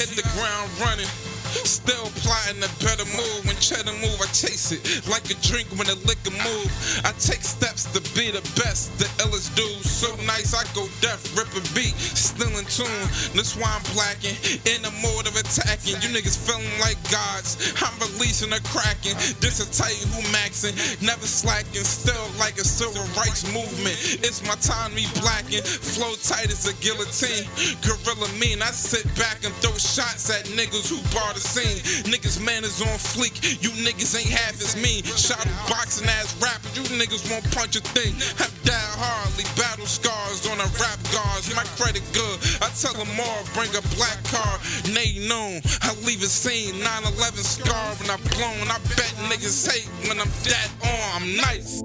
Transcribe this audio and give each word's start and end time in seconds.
Hit 0.00 0.16
the 0.16 0.22
ground 0.32 0.70
running. 0.80 1.29
Still 1.66 2.06
plotting 2.22 2.62
a 2.62 2.70
better 2.82 3.06
move. 3.16 3.46
When 3.46 3.56
cheddar 3.56 3.92
move, 3.98 4.18
I 4.20 4.28
chase 4.30 4.72
it 4.72 4.82
like 5.08 5.26
a 5.30 5.36
drink 5.42 5.68
when 5.74 5.88
a 5.88 5.98
liquor 6.06 6.30
move. 6.30 6.70
I 7.04 7.12
take 7.18 7.42
steps 7.42 7.90
to 7.96 8.00
be 8.14 8.30
the 8.30 8.42
best, 8.60 8.96
the 8.98 9.08
illest 9.24 9.54
dude. 9.56 9.82
So 9.84 10.14
nice, 10.26 10.54
I 10.54 10.64
go 10.74 10.86
deaf, 11.00 11.20
rip 11.36 11.50
a 11.56 11.62
beat, 11.74 11.96
still 11.96 12.52
in 12.58 12.64
tune. 12.70 13.06
That's 13.34 13.56
why 13.56 13.70
I'm 13.70 13.84
blacking, 13.94 14.36
in 14.68 14.82
the 14.82 14.92
mode 15.02 15.26
of 15.26 15.34
attacking. 15.36 15.98
You 16.02 16.08
niggas 16.14 16.38
feeling 16.38 16.70
like 16.80 16.98
gods. 17.10 17.74
I'm 17.82 17.94
releasing 17.98 18.52
a 18.52 18.60
cracking. 18.70 19.16
This 19.40 19.60
tell 19.70 19.90
you 19.90 20.06
who 20.14 20.22
maxing. 20.34 20.74
Never 21.02 21.26
slacking, 21.26 21.84
still 21.84 22.26
like 22.38 22.58
a 22.58 22.64
civil 22.64 23.04
rights 23.16 23.46
movement. 23.52 23.96
It's 24.22 24.42
my 24.46 24.54
time, 24.60 24.94
me 24.94 25.06
blacking. 25.20 25.62
Flow 25.62 26.14
tight 26.22 26.50
as 26.50 26.66
a 26.66 26.74
guillotine. 26.82 27.46
Gorilla 27.82 28.28
mean, 28.38 28.62
I 28.62 28.70
sit 28.70 29.06
back 29.16 29.44
and 29.44 29.54
throw 29.60 29.74
shots 29.76 30.30
at 30.30 30.46
niggas 30.56 30.88
who 30.90 30.98
the 31.34 31.39
scene. 31.40 31.80
Niggas 32.06 32.40
man 32.44 32.64
is 32.64 32.80
on 32.80 32.96
fleek. 32.98 33.62
You 33.62 33.70
niggas 33.82 34.14
ain't 34.18 34.30
half 34.30 34.60
as 34.60 34.76
mean. 34.76 35.02
Shot 35.04 35.44
boxing 35.68 36.08
ass 36.08 36.36
rappers. 36.40 36.76
You 36.76 36.84
niggas 36.96 37.28
won't 37.30 37.44
punch 37.52 37.76
a 37.76 37.82
thing. 37.96 38.14
Have 38.38 38.54
died 38.64 38.94
hardly. 39.00 39.44
Battle 39.56 39.86
scars 39.86 40.46
on 40.48 40.60
a 40.60 40.68
rap 40.78 41.00
guards. 41.12 41.48
My 41.54 41.64
credit 41.80 42.04
good. 42.12 42.36
I 42.60 42.68
tell 42.76 42.94
them 42.94 43.10
all, 43.18 43.42
bring 43.54 43.72
a 43.74 43.82
black 43.96 44.20
car. 44.28 44.60
Nay 44.92 45.18
known. 45.26 45.60
I 45.82 45.94
leave 46.06 46.22
a 46.22 46.30
scene. 46.30 46.74
9-11 46.80 47.42
scar 47.42 47.94
when 47.98 48.10
I 48.10 48.18
blown. 48.36 48.68
I 48.68 48.78
bet 48.96 49.12
niggas 49.30 49.66
hate 49.66 49.88
when 50.08 50.20
I'm 50.20 50.30
dead 50.44 50.70
on. 50.84 51.22
I'm 51.22 51.36
nice. 51.36 51.82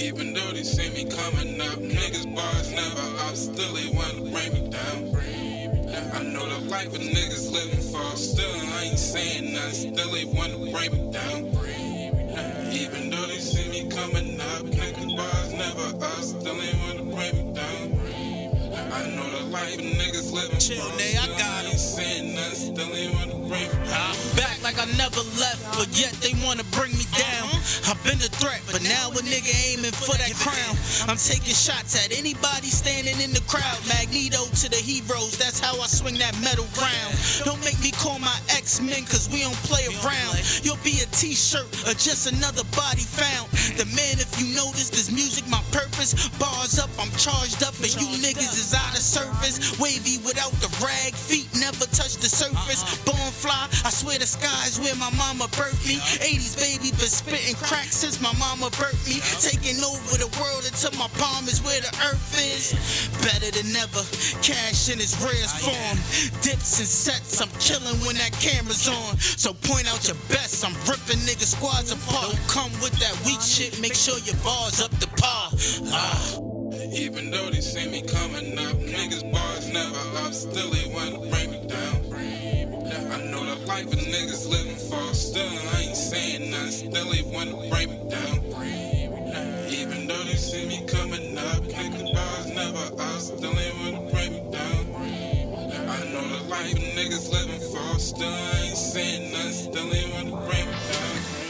Even 0.00 0.32
though 0.32 0.52
they 0.52 0.62
see 0.62 0.90
me 0.90 1.10
coming 1.10 1.60
up, 1.60 1.78
niggas 1.78 2.34
bars 2.34 2.70
never 2.70 3.00
up, 3.26 3.36
still 3.36 3.74
they 3.74 3.88
wanna 3.88 4.30
bring 4.30 4.52
me 4.52 4.70
down. 4.70 5.07
The 6.48 6.58
life 6.70 6.86
of 6.88 7.00
niggas 7.00 7.52
living 7.52 7.92
for, 7.92 8.16
still 8.16 8.48
I 8.48 8.84
ain't 8.84 8.98
saying 8.98 9.52
nothing, 9.52 9.94
still 9.94 10.10
they 10.10 10.24
wanna 10.24 10.56
bring 10.72 10.92
me 10.92 11.12
down. 11.12 11.44
Even 12.72 13.10
though 13.10 13.26
they 13.26 13.38
see 13.38 13.68
me 13.68 13.90
coming 13.90 14.40
up, 14.40 14.64
bars 14.64 15.52
never 15.52 16.04
up, 16.04 16.22
still 16.22 16.54
they 16.56 16.72
wanna 16.86 17.04
bring 17.14 17.36
me 17.36 17.52
down. 17.52 18.00
I 18.92 19.10
know 19.10 19.28
the 19.28 19.44
life 19.50 19.74
of 19.76 19.84
niggas 19.84 20.32
living 20.32 20.58
Chill, 20.58 20.80
for, 20.80 20.96
Nay, 20.96 21.16
I 21.20 21.26
got 21.36 21.66
I 21.66 21.68
ain't 21.68 21.78
saying 21.78 22.34
nothing, 22.34 22.74
still 22.74 22.92
they 22.94 23.08
wanna 23.12 23.34
bring 23.46 23.68
me 23.68 23.88
down. 23.90 24.16
I'm 24.16 24.36
back 24.36 24.62
like 24.62 24.78
I 24.80 24.86
never 24.96 25.20
left, 25.36 25.60
but 25.76 25.88
yet 25.92 26.12
they 26.24 26.32
wanna 26.46 26.64
bring 26.72 26.92
me 26.92 27.04
down. 27.12 27.44
Uh-huh. 27.44 27.92
I've 27.92 28.02
been 28.04 28.16
a 28.24 28.27
threat, 28.38 28.62
but 28.70 28.82
now 28.86 29.10
a 29.10 29.20
nigga 29.26 29.50
aiming 29.74 29.92
for 29.92 30.14
that 30.14 30.32
crown. 30.38 30.74
I'm 31.10 31.18
taking 31.18 31.54
shots 31.54 31.98
at 31.98 32.14
anybody 32.14 32.70
standing 32.70 33.18
in 33.20 33.34
the 33.34 33.42
crowd. 33.50 33.78
Magneto 33.90 34.46
to 34.62 34.66
the 34.70 34.78
heroes, 34.78 35.36
that's 35.36 35.58
how 35.58 35.74
I 35.78 35.86
swing 35.86 36.16
that 36.22 36.38
metal 36.40 36.66
round. 36.78 37.12
Don't 37.42 37.60
make 37.66 37.78
me 37.82 37.90
call 37.90 38.18
my 38.18 38.34
X-Men, 38.54 39.04
cause 39.10 39.28
we 39.30 39.42
don't 39.42 39.58
play 39.66 39.86
around. 40.00 40.38
You'll 40.62 40.80
be 40.86 41.02
a 41.02 41.08
t-shirt 41.10 41.66
or 41.86 41.94
just 41.98 42.30
another 42.30 42.62
body 42.78 43.02
found. 43.02 43.50
The 43.74 43.86
man, 43.98 44.22
if 44.22 44.30
you 44.38 44.54
notice, 44.54 44.90
this 44.90 45.10
music 45.10 45.46
my 45.50 45.62
purpose. 45.74 46.14
Bars 46.38 46.78
up, 46.78 46.90
I'm 46.98 47.10
charged 47.18 47.66
up, 47.66 47.74
and 47.82 47.92
you 47.98 48.08
niggas 48.22 48.54
is 48.54 48.74
out 48.74 48.94
of 48.94 49.02
service. 49.02 49.78
Wavy 49.82 50.22
without 50.22 50.54
the 50.62 50.70
rag, 50.78 51.14
feet 51.14 51.50
never 51.58 51.86
touch 51.90 52.16
the 52.22 52.30
surface. 52.30 52.86
Born 53.02 53.32
fly, 53.34 53.66
I 53.84 53.90
swear 53.90 54.18
the 54.18 54.26
sky 54.26 54.66
is 54.66 54.78
where 54.78 54.94
my 54.96 55.10
mama 55.18 55.50
birthed 55.58 55.82
me. 55.86 55.98
80s 56.22 56.54
baby 56.58 56.90
been 56.94 57.10
spitting 57.10 57.56
crack 57.66 57.90
since 57.90 58.20
my 58.20 58.27
mama 58.36 58.68
birthed 58.76 59.06
me. 59.06 59.20
Taking 59.40 59.80
over 59.84 60.18
the 60.18 60.30
world 60.40 60.64
until 60.66 60.92
my 60.98 61.08
palm 61.16 61.48
is 61.48 61.62
where 61.62 61.80
the 61.80 61.92
earth 62.10 62.32
is. 62.36 62.76
Better 63.24 63.50
than 63.50 63.70
ever, 63.76 64.02
cash 64.42 64.90
in 64.92 65.00
its 65.00 65.16
rarest 65.22 65.62
form. 65.64 65.96
Dips 66.42 66.78
and 66.78 66.88
sets, 66.88 67.40
I'm 67.40 67.50
killing 67.60 67.98
when 68.04 68.16
that 68.16 68.32
camera's 68.40 68.88
on. 68.88 69.16
So 69.18 69.54
point 69.54 69.88
out 69.88 70.06
your 70.06 70.18
best, 70.28 70.64
I'm 70.64 70.74
ripping 70.84 71.22
nigga 71.24 71.46
squads 71.46 71.92
apart. 71.92 72.34
Don't 72.34 72.48
come 72.48 72.72
with 72.80 72.94
that 73.00 73.14
weak 73.24 73.40
shit, 73.40 73.80
make 73.80 73.94
sure 73.94 74.18
your 74.20 74.36
bars 74.44 74.80
up 74.80 74.92
to 74.98 75.08
par. 75.16 75.50
Ah. 75.92 76.38
Even 76.92 77.30
though 77.30 77.50
they 77.50 77.60
see 77.60 77.88
me 77.88 78.02
coming 78.02 78.58
up, 78.58 78.76
niggas 78.76 79.30
bars 79.32 79.68
never 79.72 79.98
up, 80.24 80.32
still 80.32 80.70
they 80.70 80.90
wanna 80.92 81.18
bring 81.30 81.50
me 81.50 81.66
down. 81.66 81.96
I 83.12 83.24
know 83.30 83.44
the 83.44 83.56
life 83.66 83.86
of 83.86 83.98
niggas 83.98 84.48
living 84.48 84.76
for, 84.76 85.14
still 85.14 85.48
I 85.74 85.82
ain't 85.82 85.96
saying 85.96 86.50
nothing, 86.50 86.57
they 86.86 87.22
wanna 87.22 87.56
bring 87.70 87.90
me 87.90 88.10
down. 88.10 88.38
Even 89.68 90.06
though 90.06 90.22
they 90.24 90.36
see 90.36 90.66
me 90.66 90.86
coming 90.86 91.36
up, 91.36 91.62
niggas 91.62 92.14
bars 92.14 92.46
never 92.46 93.18
still 93.18 93.52
they 93.52 93.72
wanna 93.82 94.10
bring 94.10 94.32
me 94.32 94.50
down. 94.52 94.86
I 95.88 96.04
know 96.12 96.26
the 96.28 96.44
life 96.48 96.74
niggas 96.74 97.32
living 97.32 97.60
for, 97.72 97.98
still 97.98 98.28
ain't 98.28 98.76
saying 98.76 99.32
nothing, 99.32 99.52
still 99.52 99.88
they 99.88 100.10
wanna 100.12 100.46
bring 100.46 100.66
me 100.66 100.76
down. 100.92 101.47